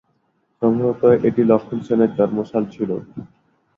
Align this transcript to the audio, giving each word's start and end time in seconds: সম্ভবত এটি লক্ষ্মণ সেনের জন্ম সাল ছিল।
সম্ভবত 0.61 1.01
এটি 1.27 1.41
লক্ষ্মণ 1.51 1.79
সেনের 1.87 2.11
জন্ম 2.17 2.37
সাল 2.51 2.63
ছিল। 2.73 2.89